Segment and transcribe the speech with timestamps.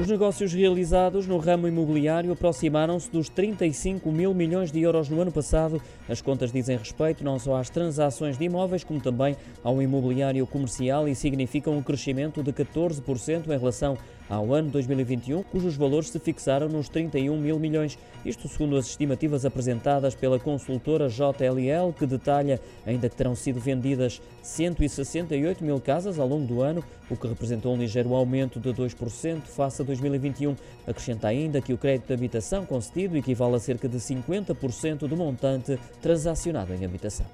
[0.00, 5.32] Os negócios realizados no ramo imobiliário aproximaram-se dos 35 mil milhões de euros no ano
[5.32, 5.82] passado.
[6.08, 11.08] As contas dizem respeito não só às transações de imóveis, como também ao imobiliário comercial
[11.08, 13.98] e significam um crescimento de 14% em relação
[14.28, 17.98] ao ano 2021, cujos valores se fixaram nos 31 mil milhões.
[18.24, 24.20] Isto segundo as estimativas apresentadas pela consultora JLL, que detalha ainda que terão sido vendidas
[24.42, 29.42] 168 mil casas ao longo do ano, o que representou um ligeiro aumento de 2%
[29.44, 30.54] face a 2021.
[30.86, 35.78] Acrescenta ainda que o crédito de habitação concedido equivale a cerca de 50% do montante
[36.00, 37.26] transacionado em habitação.